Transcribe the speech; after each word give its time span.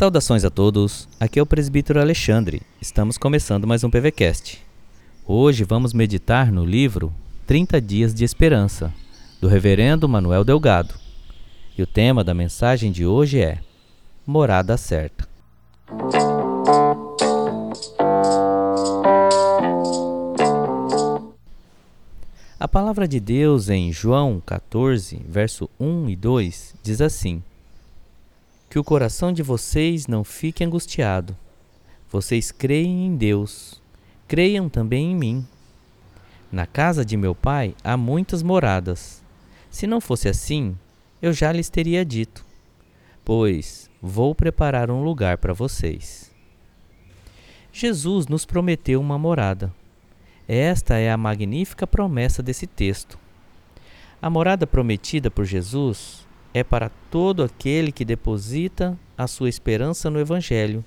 Saudações 0.00 0.46
a 0.46 0.50
todos, 0.50 1.06
aqui 1.20 1.38
é 1.38 1.42
o 1.42 1.46
presbítero 1.46 2.00
Alexandre. 2.00 2.62
Estamos 2.80 3.18
começando 3.18 3.66
mais 3.66 3.84
um 3.84 3.90
PVCast. 3.90 4.58
Hoje 5.26 5.62
vamos 5.62 5.92
meditar 5.92 6.50
no 6.50 6.64
livro 6.64 7.12
30 7.46 7.78
Dias 7.82 8.14
de 8.14 8.24
Esperança, 8.24 8.94
do 9.42 9.46
Reverendo 9.46 10.08
Manuel 10.08 10.42
Delgado. 10.42 10.94
E 11.76 11.82
o 11.82 11.86
tema 11.86 12.24
da 12.24 12.32
mensagem 12.32 12.90
de 12.90 13.04
hoje 13.04 13.42
é 13.42 13.58
Morada 14.26 14.78
Certa. 14.78 15.28
A 22.58 22.66
palavra 22.66 23.06
de 23.06 23.20
Deus 23.20 23.68
em 23.68 23.92
João 23.92 24.40
14, 24.46 25.20
verso 25.28 25.68
1 25.78 26.08
e 26.08 26.16
2 26.16 26.74
diz 26.82 27.02
assim: 27.02 27.42
Que 28.70 28.78
o 28.78 28.84
coração 28.84 29.32
de 29.32 29.42
vocês 29.42 30.06
não 30.06 30.22
fique 30.22 30.62
angustiado. 30.62 31.36
Vocês 32.08 32.52
creem 32.52 33.08
em 33.08 33.16
Deus, 33.16 33.82
creiam 34.28 34.68
também 34.68 35.10
em 35.10 35.16
mim. 35.16 35.46
Na 36.52 36.66
casa 36.66 37.04
de 37.04 37.16
meu 37.16 37.34
pai 37.34 37.74
há 37.82 37.96
muitas 37.96 38.44
moradas. 38.44 39.24
Se 39.68 39.88
não 39.88 40.00
fosse 40.00 40.28
assim, 40.28 40.78
eu 41.20 41.32
já 41.32 41.50
lhes 41.50 41.68
teria 41.68 42.04
dito, 42.04 42.46
pois 43.24 43.90
vou 44.00 44.36
preparar 44.36 44.88
um 44.88 45.02
lugar 45.02 45.38
para 45.38 45.52
vocês. 45.52 46.30
Jesus 47.72 48.28
nos 48.28 48.44
prometeu 48.44 49.00
uma 49.00 49.18
morada. 49.18 49.74
Esta 50.46 50.96
é 50.96 51.10
a 51.10 51.16
magnífica 51.16 51.88
promessa 51.88 52.40
desse 52.40 52.68
texto. 52.68 53.18
A 54.22 54.30
morada 54.30 54.64
prometida 54.64 55.28
por 55.28 55.44
Jesus 55.44 56.24
é 56.52 56.64
para 56.64 56.90
todo 57.10 57.42
aquele 57.42 57.92
que 57.92 58.04
deposita 58.04 58.98
a 59.16 59.26
sua 59.26 59.48
esperança 59.48 60.10
no 60.10 60.18
Evangelho, 60.18 60.84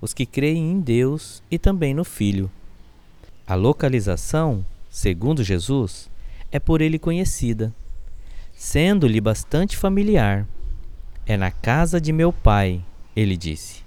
os 0.00 0.12
que 0.12 0.26
creem 0.26 0.72
em 0.72 0.80
Deus 0.80 1.42
e 1.50 1.58
também 1.58 1.94
no 1.94 2.04
Filho. 2.04 2.50
A 3.46 3.54
localização, 3.54 4.64
segundo 4.90 5.42
Jesus, 5.42 6.10
é 6.50 6.58
por 6.58 6.80
ele 6.80 6.98
conhecida, 6.98 7.72
sendo-lhe 8.54 9.20
bastante 9.20 9.76
familiar. 9.76 10.46
É 11.24 11.36
na 11.36 11.50
casa 11.50 12.00
de 12.00 12.12
meu 12.12 12.32
pai, 12.32 12.84
ele 13.14 13.36
disse. 13.36 13.84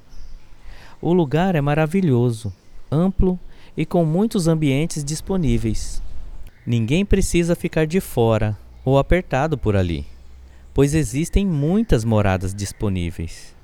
O 1.01 1.13
lugar 1.13 1.55
é 1.55 1.61
maravilhoso, 1.61 2.53
amplo 2.91 3.39
e 3.77 3.85
com 3.85 4.03
muitos 4.03 4.47
ambientes 4.47 5.03
disponíveis. 5.03 6.01
Ninguém 6.65 7.05
precisa 7.05 7.55
ficar 7.55 7.87
de 7.87 8.01
fora 8.01 8.57
ou 8.83 8.97
apertado 8.97 9.57
por 9.57 9.75
ali, 9.75 10.05
pois 10.73 10.93
existem 10.93 11.45
muitas 11.45 12.03
moradas 12.03 12.53
disponíveis. 12.53 13.55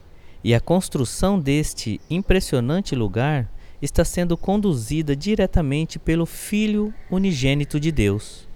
E 0.43 0.53
a 0.53 0.59
construção 0.59 1.39
deste 1.39 1.99
impressionante 2.09 2.95
lugar 2.95 3.49
está 3.81 4.05
sendo 4.05 4.37
conduzida 4.37 5.15
diretamente 5.15 5.97
pelo 5.97 6.25
Filho 6.25 6.93
unigênito 7.09 7.79
de 7.79 7.91
Deus. 7.91 8.47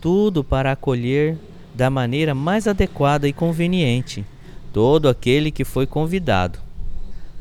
Tudo 0.00 0.42
para 0.42 0.72
acolher 0.72 1.36
da 1.74 1.90
maneira 1.90 2.34
mais 2.34 2.66
adequada 2.66 3.28
e 3.28 3.32
conveniente 3.32 4.24
todo 4.72 5.08
aquele 5.08 5.50
que 5.50 5.64
foi 5.64 5.86
convidado. 5.86 6.58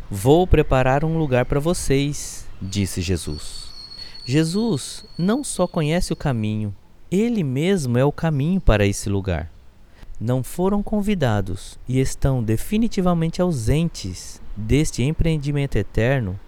Vou 0.09 0.47
preparar 0.47 1.03
um 1.03 1.17
lugar 1.17 1.45
para 1.45 1.59
vocês 1.59 2.47
disse 2.61 3.01
Jesus. 3.01 3.67
Jesus 4.25 5.05
não 5.17 5.43
só 5.43 5.67
conhece 5.67 6.11
o 6.11 6.15
caminho, 6.15 6.75
ele 7.09 7.43
mesmo 7.43 7.97
é 7.97 8.03
o 8.03 8.11
caminho 8.11 8.59
para 8.59 8.85
esse 8.85 9.09
lugar. 9.09 9.51
Não 10.19 10.43
foram 10.43 10.81
convidados 10.81 11.79
e 11.87 11.99
estão 11.99 12.43
definitivamente 12.43 13.41
ausentes 13.41 14.41
deste 14.55 15.03
empreendimento 15.03 15.75
eterno 15.75 16.39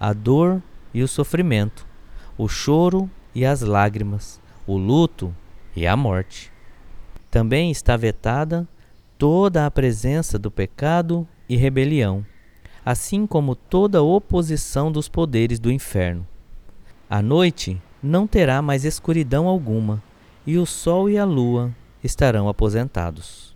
a 0.00 0.12
dor 0.12 0.62
e 0.94 1.02
o 1.02 1.08
sofrimento, 1.08 1.86
o 2.36 2.48
choro 2.48 3.10
e 3.34 3.44
as 3.44 3.60
lágrimas, 3.60 4.40
o 4.66 4.76
luto 4.76 5.34
e 5.76 5.86
a 5.86 5.96
morte. 5.96 6.50
Também 7.30 7.70
está 7.70 7.96
vetada 7.96 8.66
toda 9.18 9.66
a 9.66 9.70
presença 9.70 10.38
do 10.38 10.50
pecado 10.50 11.28
e 11.48 11.56
rebelião 11.56 12.24
assim 12.88 13.26
como 13.26 13.54
toda 13.54 14.02
oposição 14.02 14.90
dos 14.90 15.10
poderes 15.10 15.58
do 15.58 15.70
inferno. 15.70 16.26
A 17.10 17.20
noite 17.20 17.78
não 18.02 18.26
terá 18.26 18.62
mais 18.62 18.82
escuridão 18.82 19.46
alguma, 19.46 20.02
e 20.46 20.56
o 20.56 20.64
sol 20.64 21.10
e 21.10 21.18
a 21.18 21.24
lua 21.26 21.70
estarão 22.02 22.48
aposentados, 22.48 23.54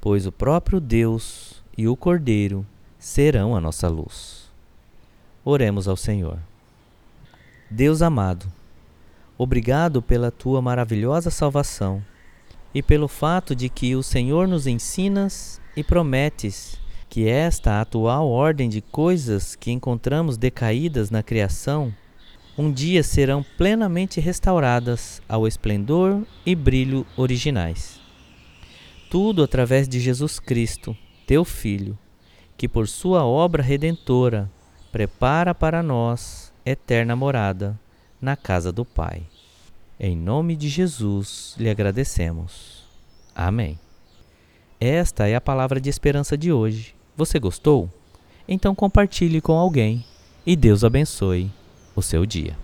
pois 0.00 0.26
o 0.26 0.32
próprio 0.32 0.80
Deus 0.80 1.62
e 1.76 1.88
o 1.88 1.96
Cordeiro 1.96 2.66
serão 2.98 3.56
a 3.56 3.60
nossa 3.60 3.88
luz. 3.88 4.50
Oremos 5.44 5.88
ao 5.88 5.96
Senhor. 5.96 6.38
Deus 7.70 8.02
amado, 8.02 8.50
obrigado 9.38 10.02
pela 10.02 10.30
tua 10.30 10.60
maravilhosa 10.60 11.30
salvação 11.30 12.02
e 12.74 12.82
pelo 12.82 13.08
fato 13.08 13.54
de 13.54 13.68
que 13.68 13.96
o 13.96 14.02
Senhor 14.02 14.46
nos 14.46 14.66
ensinas 14.66 15.60
e 15.76 15.82
prometes 15.82 16.78
que 17.08 17.28
esta 17.28 17.80
atual 17.80 18.28
ordem 18.28 18.68
de 18.68 18.80
coisas 18.80 19.56
que 19.56 19.72
encontramos 19.72 20.36
decaídas 20.36 21.10
na 21.10 21.22
criação 21.22 21.92
um 22.60 22.70
dia 22.70 23.02
serão 23.02 23.42
plenamente 23.56 24.20
restauradas 24.20 25.22
ao 25.26 25.48
esplendor 25.48 26.26
e 26.44 26.54
brilho 26.54 27.06
originais. 27.16 27.98
Tudo 29.10 29.42
através 29.42 29.88
de 29.88 29.98
Jesus 29.98 30.38
Cristo, 30.38 30.94
teu 31.26 31.42
Filho, 31.42 31.98
que 32.58 32.68
por 32.68 32.86
sua 32.86 33.24
obra 33.24 33.62
redentora 33.62 34.50
prepara 34.92 35.54
para 35.54 35.82
nós 35.82 36.52
eterna 36.64 37.16
morada 37.16 37.80
na 38.20 38.36
casa 38.36 38.70
do 38.70 38.84
Pai. 38.84 39.22
Em 39.98 40.14
nome 40.14 40.54
de 40.54 40.68
Jesus 40.68 41.54
lhe 41.58 41.70
agradecemos. 41.70 42.84
Amém. 43.34 43.78
Esta 44.78 45.26
é 45.26 45.34
a 45.34 45.40
palavra 45.40 45.80
de 45.80 45.88
esperança 45.88 46.36
de 46.36 46.52
hoje 46.52 46.94
você 47.16 47.38
gostou? 47.38 47.90
Então 48.46 48.74
compartilhe 48.74 49.40
com 49.40 49.52
alguém 49.52 50.04
e 50.44 50.56
Deus 50.56 50.82
abençoe 50.84 51.50
o 52.00 52.02
seu 52.02 52.24
dia. 52.24 52.56